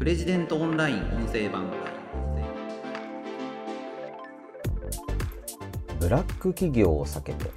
[0.00, 1.70] プレジデントオンライン音声版
[5.98, 7.50] ブラック企業を避けて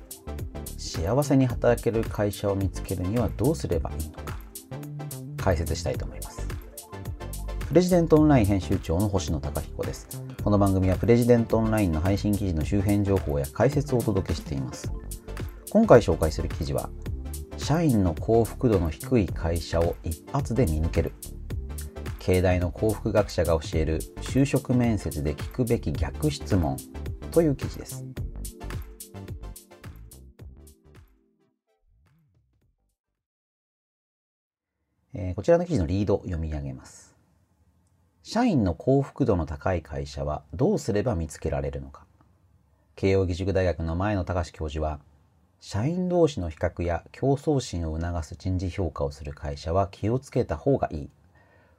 [0.77, 4.37] 幸せに働ける会社を見つけるにはどうすればいいのか
[5.37, 6.45] 解説したいと思います。
[7.69, 10.21] プレジデントオンライン編集長の星野貴彦です。
[10.43, 14.91] この番組はプレジデントオンラインの配信記事の周辺情報や解説をお届けしています。
[15.69, 16.89] 今回紹介する記事は
[17.55, 21.13] 社員の幸福度の低い会社を一発で見抜ける
[22.25, 26.77] 経大の幸福学者が教える就職面接で聞くべき逆質問
[27.31, 28.05] という記事です
[35.13, 37.13] えー、こちらの記事のリードを読み上げます。
[38.23, 42.05] 社員の幸福度の高い会社はどうすれば見つけられるのか。
[42.95, 44.99] 慶應義塾大学の前野隆教授は、
[45.59, 51.09] 社員同士の比較や競争心を促す人事評価をする会社は気をつけた方がいい。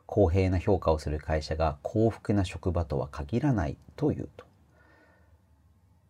[0.07, 4.47] 公平な評価をする会社が幸福な職場とは限らないというと。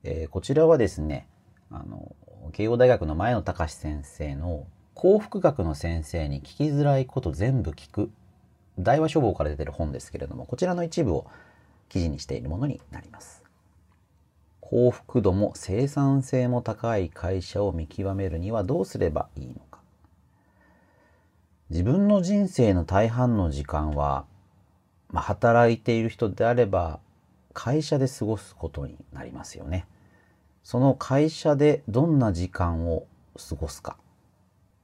[0.02, 1.28] えー、こちらはですね、
[1.70, 2.14] あの、
[2.52, 8.10] 慶応大学の前野隆先生の幸福学の先生に聞きづらいこと全部聞く
[8.78, 11.26] 大和書房から出てる本ですけれどもこちらの一部を
[11.88, 13.42] 記事にしているものになります
[14.60, 19.73] 幸福度も生産性も高い会社を見極めるにはどうすればいいのか
[21.74, 24.26] 自分の人生の大半の時間は、
[25.10, 27.00] まあ、働いている人であれば
[27.52, 29.84] 会社で過ごすことになりますよね。
[30.62, 33.96] その会社でどんな時間を過ごすか。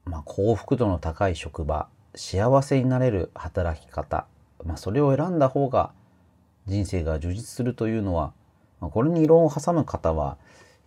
[0.04, 4.26] まあ、幸福度の高い職場幸せになれる働き方、
[4.64, 5.92] まあ、それを選んだ方が
[6.66, 8.32] 人生が充実するというのは、
[8.80, 10.38] まあ、これに異論を挟む方は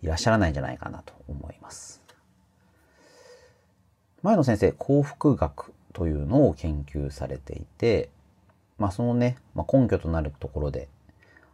[0.02, 2.02] いらっしゃらないんじゃないかなと思います。
[4.20, 5.72] 前野先生幸福学。
[5.94, 8.10] というのを研究されていて、
[8.78, 10.88] まあ、そのね、まあ、根拠となるところで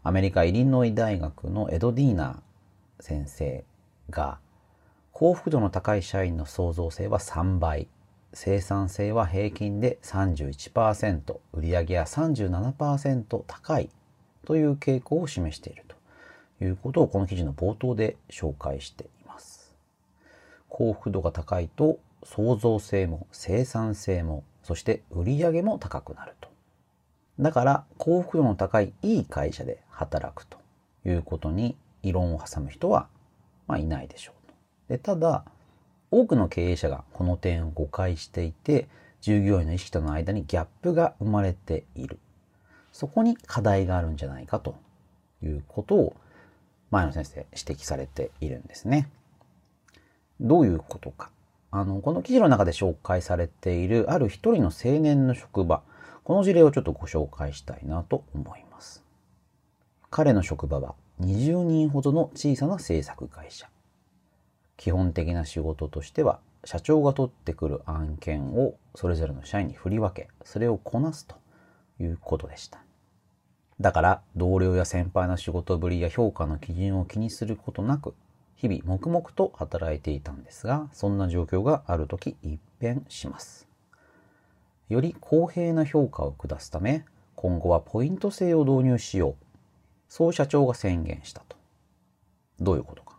[0.03, 3.65] アメリカイリノイ大学のエド・ディーナー先生
[4.09, 4.39] が
[5.12, 7.87] 幸福度の高い社員の創造性は3倍
[8.33, 13.91] 生産性は平均で31%売上は37%高い
[14.47, 15.84] という傾向を示している
[16.59, 19.75] ということをこの記事の冒頭で紹介しています。
[20.69, 26.48] 幸福度が高いと創造性も生産性もそして売り上げも高くなると。
[27.38, 30.58] だから幸福度の高いいい会社で働くと。
[31.06, 33.08] いうことに異論を挟む人は、
[33.66, 34.54] まあ、いないでしょうと。
[34.88, 35.44] でただ
[36.10, 38.88] 多くの経営者がこの点を誤解していて
[39.20, 42.19] 従業員の意識との間にギャップが生まれている。
[42.92, 44.75] そこに課題があるんじゃないかと。
[45.42, 46.16] いうことを
[46.91, 49.08] 前野先生指摘されているんですね。
[50.41, 51.31] どういうことか。
[51.70, 55.82] あの、この記事の中で紹介されているある一人の青年の職場、
[56.25, 59.04] この事例をちょっとご紹介したいなと思います。
[60.10, 63.69] 彼の職場は20人ほどの小さな制作会社。
[64.81, 71.37] 基本的な仕事としては社長が取ってくる案件をそれぞれの社員に振り分けそれをこなすと
[72.00, 72.82] いうことでした
[73.78, 78.14] だから同僚や先輩の仕事ぶりや評価の基準を気にすることなく
[78.60, 83.66] 日々黙々と働いていたんですがそんな状況がある時一変します。
[84.91, 87.06] より公平な評価を下すため
[87.37, 89.34] 今後はポイント制を導入しよう。
[90.10, 91.56] そう社長が宣言したと。
[92.60, 93.19] どういうことか。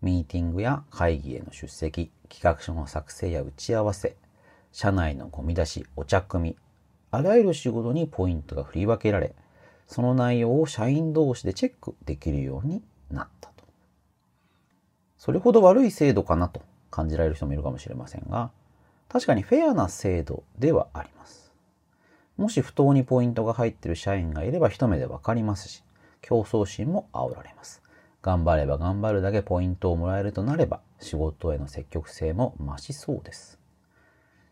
[0.00, 4.14] ミーティングや会議への出席、企画書の作成や打ち合わせ、
[4.70, 6.56] 社内のゴミ出し、お茶組み、
[7.10, 9.34] あらゆる仕事にポイントが振り分けられ、
[9.88, 13.55] その内容を社員同士でチェックできるようになった。
[15.18, 18.50] それほど悪い制度かなと感じられる人もいるかもしれませんが、
[19.08, 21.52] 確かにフェアな制度ではあります。
[22.36, 25.82] もし不当にポイントが入っている社員がいれば一目でわかりますし、
[26.20, 27.82] 競争心も煽られます。
[28.22, 33.58] 頑張れば頑張るだけポイントをもらえるとなれば仕事への積極性も増しそうです。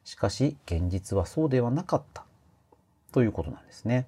[0.05, 2.25] しかし現実はそうではなかった
[3.10, 4.06] ということなんですね。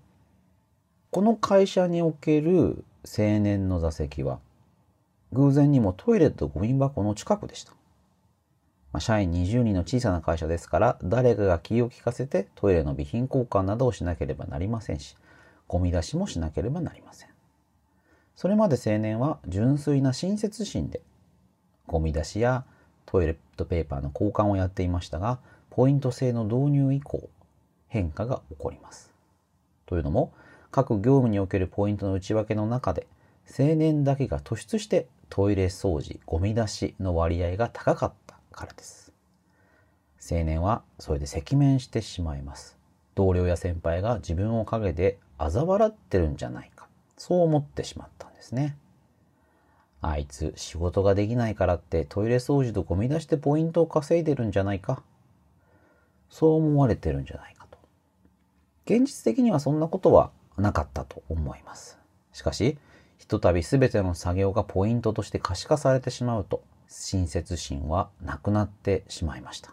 [1.10, 4.38] この会社における青年の座席は
[5.36, 7.72] 偶然にもトイレとゴミ箱の近くでした。
[8.92, 15.16] まあ、社員20人の小さな会社ですから誰かが気を利かせてトイレの備品交換などをしなければなりませんし
[15.68, 17.28] ゴミ出しもしなければなりません。
[18.34, 21.00] それまで青年は純粋な親切心で
[21.86, 22.64] ゴミ出しや
[23.06, 25.38] トイレットペーパーの交換をやっていましたが
[25.70, 27.28] ポイント制の導入以降
[27.88, 29.12] 変化が起こります。
[29.86, 30.32] というのも
[30.70, 33.06] 各業務におけるポイントの内訳の中で
[33.58, 39.12] 青年だけが突出してトイレ掃除ゴミ出しの割合が高かったからです。
[40.28, 42.76] 青年はそれで赤面してしまいます。
[43.14, 46.86] 同僚や先輩が自分を陰で嘲笑ってるんじゃないか。
[47.16, 48.76] そう思ってしまったんですね。
[50.02, 55.02] あいつ仕事ができないからってトイレ掃除とゴミ出してポイントを稼いでるんじゃないか。
[56.28, 57.78] そう思われてるんじゃないかと。
[58.84, 61.98] 現実的にはそんなことはなかったと思います。
[62.32, 62.78] しかし、
[63.18, 69.72] ひとたび全ての作業がポイントとして可視化されてしまうと、親切心はなくなってしまいました。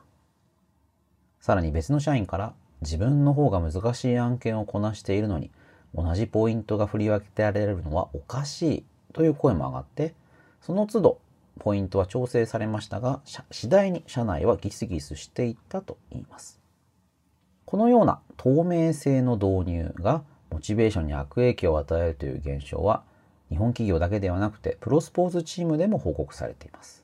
[1.43, 2.53] さらに別の社員から
[2.83, 5.51] 自分の方が難しい案件をこなしているのに
[5.93, 10.13] 同じポイントが振り分けてられるのはおかしいという声も上がって
[10.61, 11.19] その都度
[11.59, 13.19] ポイントは調整されましたが
[13.51, 16.59] 次第に社内はギスギスしていったと言います
[17.65, 23.03] このような透明性の導入がモチベーションに悪影響を与えるという現象は
[23.53, 27.03] 日本企業だけではなくてプロスポーツチームでも報告されています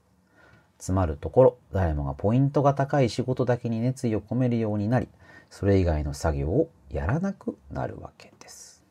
[0.79, 5.07] つまるところ誰もがポイントが高い仕事だけに熱意を込めるようになり
[5.49, 8.83] それ以外の作業をやらなくなるわけです。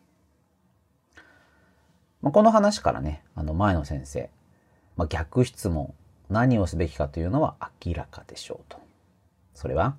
[2.20, 4.30] まあ、この話からね、あの前の先生、
[4.96, 5.94] まあ、逆質問、
[6.30, 8.78] 何をすべきかというのは明らかでしょうと。
[9.54, 9.96] それは、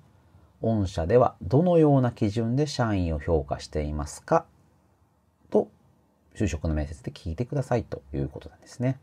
[0.60, 4.44] 御社ではどのような基準で社員を評価していますか、
[6.44, 8.98] 就職の面接で聞いてくださいということなんですね。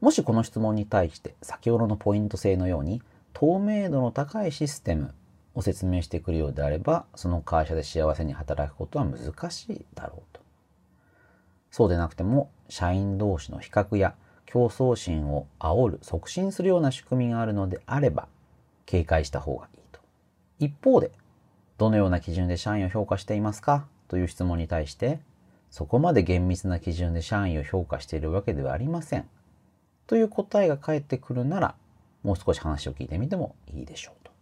[0.00, 3.02] もしこの質問に対して先ほどのポイント制のように
[3.32, 5.14] 透明度の高いシステム
[5.54, 10.40] を説明してくるようであれば、その会社で幸せに働くことは難しいだろうと。
[11.70, 14.14] そうでなくても、社員同士の比較や
[14.44, 18.28] 競争心を煽る、促進するような仕組みがあるのであれば、
[18.84, 20.00] 警戒した方がいいと。
[20.58, 21.10] 一方で、
[21.78, 23.86] どのような基準で社員を評価していますか？
[24.08, 25.20] という質問に対して、
[25.70, 29.28] そこまで厳密な基準で社員を評価しているわけではありません。
[30.06, 31.74] という答えが返ってくるなら、
[32.22, 34.32] もう少し話を聞いてみてもいいでしょうと。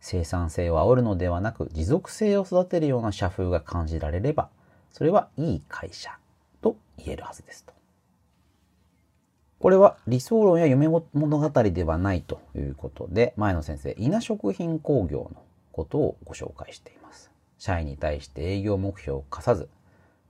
[0.00, 4.48] 生産性を煽るのではなく持続性を育てるような社風が感じられれば、
[4.90, 6.16] それはいい会社
[6.62, 7.72] と言えるはずですと。
[9.58, 15.42] これは理想論や夢物語ではないということで、前の先生、稲食品工業の
[15.72, 17.30] ことをご紹介しています。
[17.58, 19.68] 社員に対して営業目標を課さず、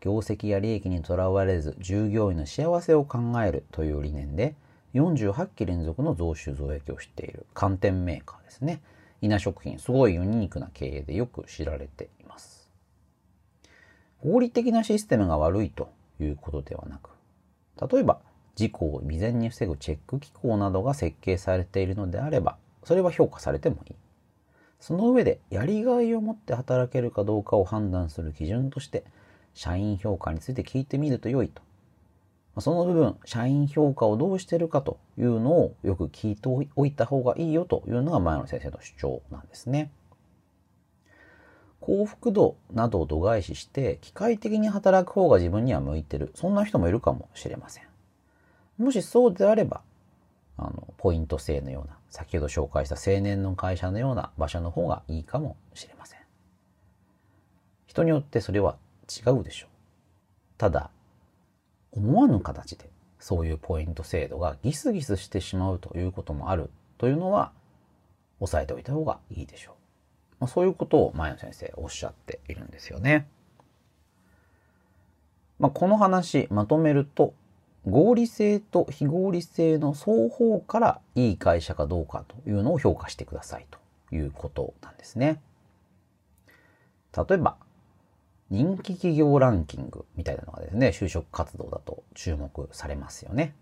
[0.00, 4.54] 業績や利益にとらわれず従業員の幸せを考えるという理念で
[4.94, 8.80] 48期連続の増収増益をしている寒天メーカーですね。
[9.20, 12.70] 稲食品、すごいユニークな経営でよく知られています。
[14.22, 15.90] 合理的なシステムが悪いと
[16.20, 17.10] いうことではなく、
[17.90, 18.20] 例えば
[18.54, 23.94] 事故を未然に防ぐチェック機構などが設計されているのであれば、それは評価されてもいい。
[24.80, 29.04] その上で、やりがいを持って働けるかどうかを判断する基準として、
[29.56, 31.60] 社員評価について聞いてみると良いと
[32.60, 39.90] その部分、社員評価をどうしてるかというのをよく聞いておいた方がいいよというのが前の先生の主張なんですね。
[41.80, 46.32] 幸福度などを度外視して機械的に働く方が自分には向いてる。
[46.34, 47.84] そんな人もいるかもしれません。
[48.78, 49.82] もしそうであれば、
[50.56, 56.20] あの、ポイント制のような、先ほど紹介した青年の会社のような場所の方がいいかもしれません。
[57.86, 58.76] 人によってそれは
[59.08, 59.70] 違うでしょう。
[60.58, 60.90] ただ、
[61.92, 67.52] 思わぬ形でそういうポイント制度がギスギスしてしまうということもあるというのは
[68.40, 69.74] 押さえておいた方がいいでしょう。
[70.40, 73.26] まあ、そういうことを前野先生おっしゃっているんですよね。
[75.58, 77.32] まあ、この話まとめると
[77.88, 85.40] 合理性と非合理性の双方からいい会社かどうかというのを評価してくださいということなんですね。
[87.16, 87.56] 例えば
[88.50, 93.54] 人気企業ランキングみたいなのがですね、就職活動だと注目されますよね。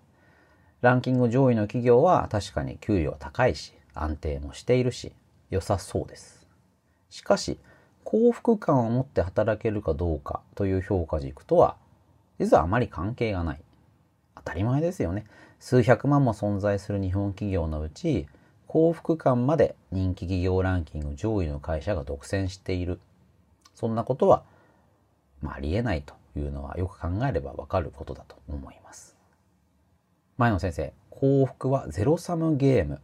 [0.82, 5.12] ランキング上位の企業は確かに給料は高いし、安定もしているし、
[5.48, 6.46] 良さそうです。
[7.08, 7.58] しかし、
[8.04, 11.76] 幸福感を持って働けるかどうかという評価軸とは、
[12.38, 13.60] 実はあまり関係がない。
[14.34, 15.24] 当たり前ですよね。
[15.60, 18.26] 数百万も存在する日本企業のうち、
[18.66, 23.00] 幸福感まで人気企業ランキング上位の会社が独占している。
[23.74, 24.42] そんなことは
[25.44, 29.14] まあ、ありえないというのはよく考えればわかることだと思います。
[30.38, 33.00] 前野先生、幸福はゼロサムゲーム。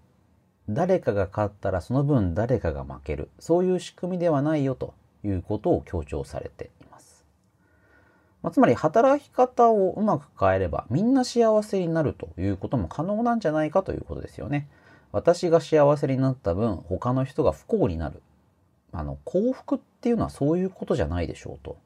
[0.71, 3.29] 誰かが勝ったらその分誰かが負ける。
[3.39, 7.27] そういう仕組みではないよということを強調されています。
[8.43, 14.67] まあ、つまり働き方をうまく変えればみんな幸せになるということも可能なんじゃないかということですよね。
[15.13, 18.23] 私が幸せになった分他の人が不幸になる。
[18.93, 21.77] あの幸福っていうのはそういうことじゃないでしょうと。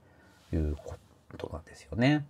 [0.54, 0.94] いうこ
[1.36, 2.24] となんですよね。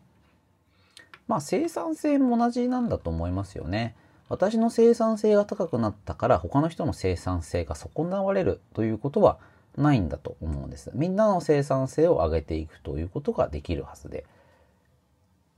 [1.28, 3.94] まあ生産性も同じなんだと思いますよね。
[4.28, 9.38] 私の生産性が高くなったから他の人の生産性が損なわれるということは
[9.76, 10.90] ないんだと思うんです。
[10.94, 14.24] みんなの生産性を上げていくということができるはずで。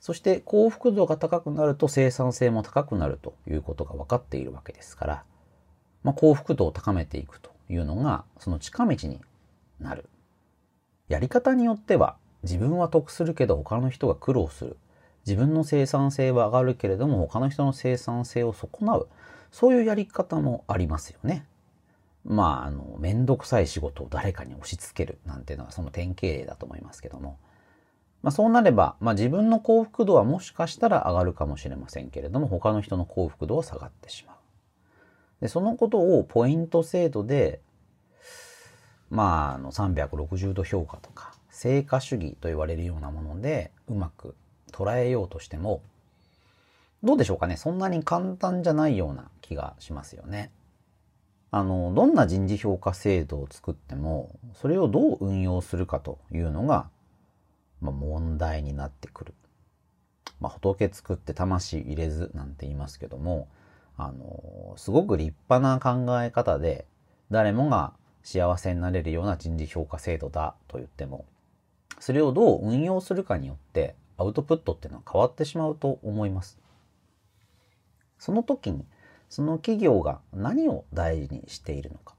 [0.00, 5.24] そして幸福度が高くなると生産性も高くなるということが分かっているわけですから、
[6.04, 9.20] まあ、幸福度を高めていくというのがその近道に
[9.80, 10.08] なる。
[11.08, 14.76] やり方によっては自分は得するけど他の人が苦労する。
[15.26, 19.08] 自分の生産性は上がるけれども他の人の生産性を損なう。
[19.50, 21.46] そういうやり方もありますよね。
[22.24, 27.38] まあ、あの、めんどくさい仕事を誰かに押し付けるなんていうのはその典型例だと思いますけども。
[28.22, 34.36] まあ、そうなれば、まあ、自分の幸福度はもしかしたら上がるかもしれませんけれども、他の人の幸福度は下がってしまう。
[35.40, 37.60] で、そのことをポイント制度で、
[39.10, 44.36] まあ、あの、360度評価とか、成果主義と言われるようなもので、うまく
[44.72, 45.80] 捉えようとしても、
[47.02, 47.56] どうでしょうかね？
[47.56, 50.52] そんなに簡単じゃないような気がしますよね。
[51.50, 56.90] あの、どんな人事評価制度を作っても、それをどう運用するかというのが、
[57.80, 59.34] まあ、問題になってくる。
[60.38, 63.48] まあ、仏作って魂入れずなんて言いますけども、
[63.96, 66.84] あの、すごく立派な考え方で、
[67.30, 71.24] 誰もが幸せになれるような人事評価制度だと言っても、
[71.98, 76.58] それをどう運用するかによってアウトプットっていうのは変わってしまうと思います。
[78.18, 78.84] その時に
[79.28, 82.14] その企業が何を大事にしているのか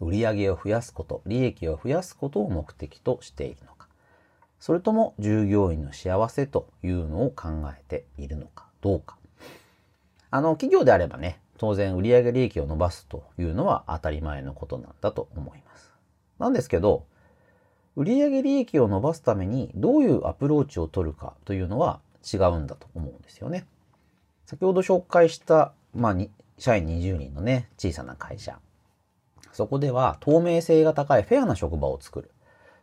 [0.00, 3.88] 売上を増やすこと利益を増やすことを目的としているのか
[4.58, 9.16] それとも従業員の幸せというのを考えているのかどうか
[10.30, 15.90] あの企業であればね当然売上利益を伸ばすというのは当たり前のことなんだと思います
[16.38, 17.04] なんですけど
[18.00, 23.66] 売上利益を伸ばすためにどういうアプローチを取るかというのは違うんだと思うんですよね。
[24.46, 26.16] 先ほど紹介した、まあ、
[26.56, 28.58] 社員20人のね、小さな会社。
[29.52, 32.30] そこでは透明性が高いフェアな職場を作る。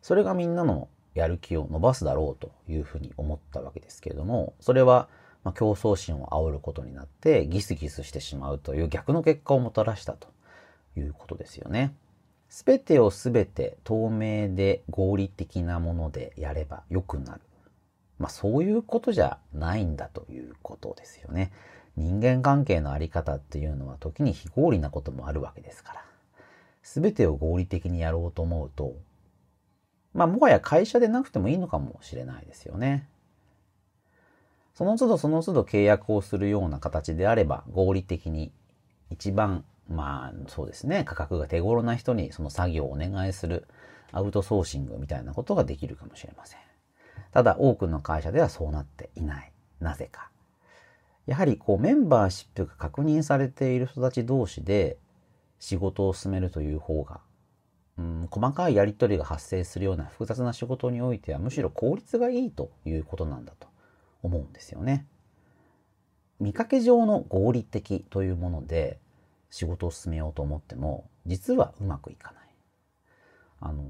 [0.03, 5.09] それがみんなのやる気を伸ばすだろうというふうに思ったわけですけれども、それは
[5.43, 10.27] ま競争心を煽ることになってギスギスしてしまうという逆の結果をもたらしたと
[10.95, 11.95] いうことですよね。
[12.49, 17.41] すべてをすべて透明で合理的なものでやれば良くなる。
[18.19, 21.51] まあそういうことじゃないんだということですよね。
[21.95, 26.05] 人間関係のあり方っていうのは時に非合理なこともあるわけですから。
[26.81, 28.95] すべてを合理的にやろうと思うと、
[30.13, 33.09] まあもはや会社でなくてもいいのかもしれないですよね。
[34.73, 38.51] その都度その都度契約をするような形であれば合理的に
[39.09, 41.03] 一番まあそうですね。
[41.03, 43.67] 価格が手頃な人にその作業をお願いする
[44.11, 46.59] アウトソーシングみたいなことができるかもしれません。
[47.31, 49.51] ただ多くの会社ではそうなっていない。
[49.79, 50.29] なぜか。
[51.25, 54.97] やはりこうメンバーシップが確認されている人たち同士で
[55.59, 57.19] 仕事を進めるという方が、
[57.97, 63.67] うん、細かいやり取りが発生するような複雑な仕事においてはむしろ効率がいいということなんだと
[64.23, 65.05] 思うんですよね。
[66.39, 68.99] 見かけ上の合理的というもので
[69.49, 72.43] 仕事を進めようと思っても、実はうまくいかない。
[73.59, 73.83] あの、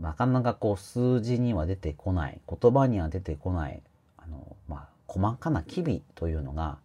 [0.00, 3.82] なかなかこう数字には出てこない、言葉には出てこない、
[4.16, 6.78] あの、まあ、細かな機微というのが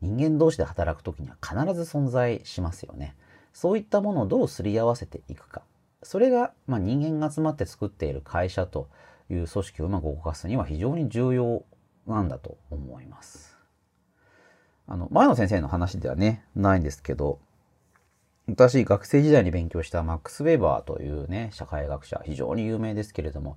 [0.00, 3.14] 人間同士で働く時には必ず存在しますよね。
[3.52, 5.62] そういったものをどうすり合わせていくか。
[6.02, 8.88] それが、まあ、人間が集まって作っている会社と
[9.28, 11.62] いう組織をうまく動かすには非常に重要
[12.06, 13.59] なんだと思います。
[14.90, 17.38] あの、前の先生の話ではね、ないんですけど、
[18.48, 23.56] 私、学生時代に勉強したマックス・ウェーバーというね、社会学者、非常に有名ですけれども、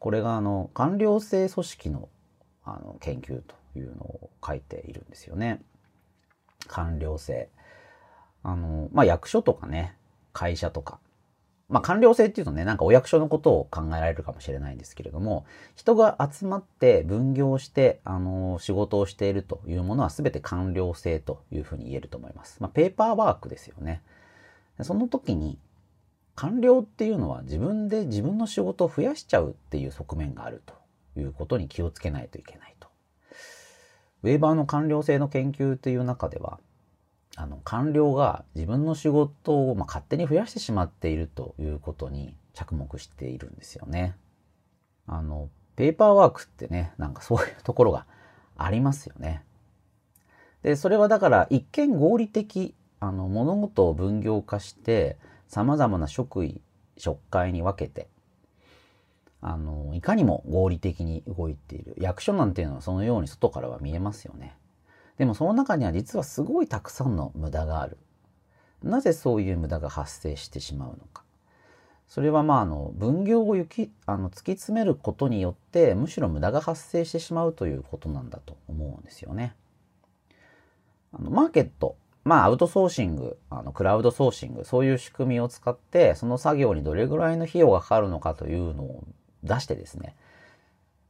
[0.00, 2.08] これがあの、官僚制組織の
[2.64, 5.62] あの研究というのを書いているんですよね。
[6.66, 7.50] 官僚制。
[8.42, 9.96] あの、まあ、役所とかね、
[10.32, 10.98] 会社とか、
[11.68, 22.58] まあ、官僚制っていうとね、なんかお役所のことを考えられるかもしれないんですけれども、人が集まって分業して、あの、仕事をしているというものは全て官僚制というふうに言えると思います。
[22.60, 24.02] まあ、ペーパーワークですよね。
[24.82, 25.58] その時に、
[26.34, 30.74] 官僚っていうのは自分で自分の仕事を増やしちゃうっていう側面があると
[31.18, 32.88] いうことに気をつけないといけないと。
[34.24, 36.58] ウェーバーの官僚性の研究っていう中では、
[37.36, 44.16] あの、官僚が自分の仕事を、ま、勝手に増やしてしまっているということに着目しているんですよね。
[45.06, 48.06] あの、ペーパーワークってね、なんかそういうところが
[48.56, 49.42] ありますよね。
[50.62, 56.62] で、それはだから一見合理的、あの、物事を分業化して、様々な職位、
[56.96, 58.08] 職会に分けて、
[59.40, 61.94] あの、いかにも合理的に動いている。
[61.98, 64.56] 役所なんていうのはそのように外からは見えますよね。
[65.18, 67.96] でもその中には実はすごいたくさんの無駄がある。
[68.82, 71.22] なぜそういう無駄が発生してしまうのか。
[72.06, 79.54] それはまああの分業を行きあの突き詰めることによってむしろ無駄が発生してしまうということなんだと思うんですよね。
[81.12, 89.04] あのマーケットまあアウトソーシングあのクラウドソーシングそういう仕組みを使ってその作業にどれぐらいの費用がかかるのかというのを
[89.42, 90.14] 出してですね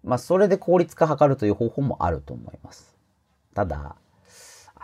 [0.05, 2.94] まあそれで効率化図るという方法もあると思います。
[3.55, 3.97] ただ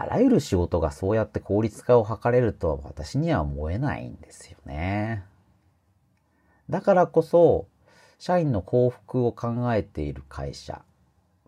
[0.01, 5.25] あらゆる仕事がそうやって効率化を図れるとは私には思えないんですよね。
[6.71, 7.67] だからこそ、
[8.19, 10.81] 社員の幸福を考えている会社、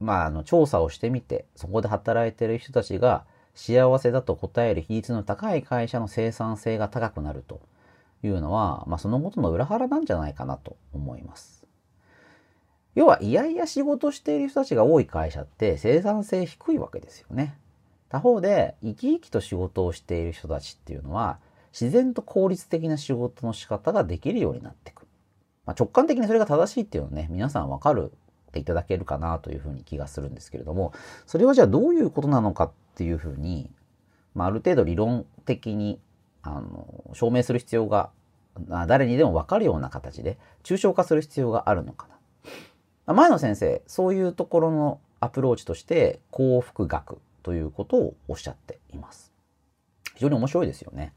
[0.00, 3.24] まあ、あの、調査をしてみて、そこで働いてる人たちが
[3.54, 7.62] 幸せだと答える比率の高い会社の生産性が高くなると
[8.22, 11.61] いうのは、まあ、そのことの裏腹なんじゃないかなと思います。
[12.94, 17.56] 要は、いやいや仕事している人たちが多い会社って生産性低いわけですよね。
[18.10, 21.38] 他方で生き生きと仕事をしている人たちっていうのは
[21.72, 25.06] 自然と効率的な仕事の仕方ができるようになっていく。
[25.64, 28.12] まあ、直感的にそれが正しいっていうのをね、皆さんわかる
[28.48, 30.92] っていただけるかなというふうに気がするんですけれども、
[31.26, 33.70] それはじゃあどういうことなのかっていうふうに、
[34.34, 35.98] まあ、ある程度理論的に
[36.42, 38.10] あの証明する必要が
[38.86, 42.16] 誰にでもわかるような形で抽象化する必要があるのかな。
[43.06, 49.32] 前野先生、そういうところのアプローチとして幸福学ということをおっしゃっています。
[50.14, 51.12] 非常に面白いですよね。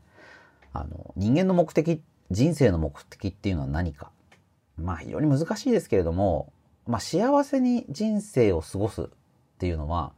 [0.73, 2.01] あの、人間の目的、
[2.31, 4.11] 人生の目的っていうのは何か。
[4.77, 6.51] まあ非常に難しいですけれども、
[6.87, 9.05] まあ幸せに人生を過ごすっ
[9.59, 10.13] ていうのは、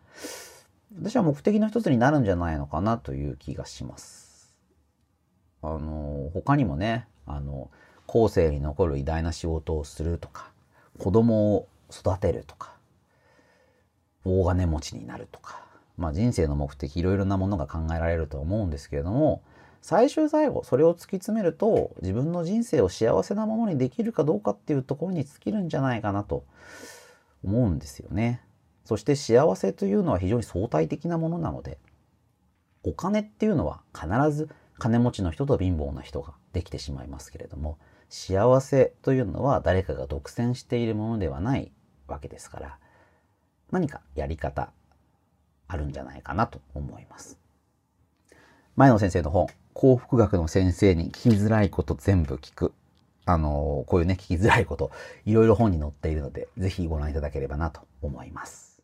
[0.99, 4.55] 私は目的の一つになるんじゃないのかなという気がします。
[5.61, 7.69] あの、他にもね、あの、
[8.05, 10.51] 後世に残る偉大な仕事をするとか、
[10.97, 12.77] 子供を育てるとか、
[14.27, 15.63] 大金持ちになるとか、
[15.97, 19.41] まあ、人生の目的いろいろなものが考えられると思うんですけれども
[19.81, 26.43] 最終最後それを突き詰めると自分の人生を幸せなものにできるかどうかっていうところに尽きるんじゃないかなと
[27.43, 28.41] 思うんですよね。
[28.83, 31.77] そして幸せというのは非常に相対的なものなので
[32.83, 37.77] お金っていうのは必ず金持ちの人と貧乏な人ができてしまいますけれども
[38.09, 41.71] 幸せというのは誰かが独占しているものではない
[42.07, 42.77] わけですから
[43.71, 44.71] 何かやり方
[45.67, 47.37] あるんじゃないかなと思います。
[48.75, 52.73] 前野先生の本、幸福学の先生に聞きづらいこと全部聞く。
[53.25, 54.91] あの、こういうね、聞きづらいこと、
[55.25, 58.81] いろいろ本に載っているので、ぜひご覧いただければなと思います。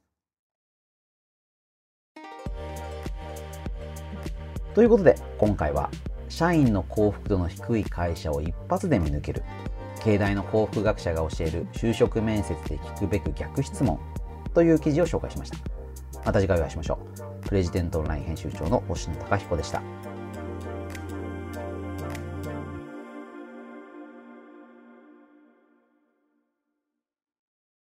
[4.74, 5.90] ということで、今回は、
[6.34, 9.44] 社員の幸福度の低い会社を一発で見抜ける、
[10.04, 14.00] 経大の幸福学者が教える就職面接で聞くべく逆質問
[14.52, 15.60] という記事を紹介しました。
[16.26, 16.98] また次回お会いしましょ
[17.44, 17.48] う。
[17.48, 19.84] プレジデントオンライン編集長の星野貴彦でした。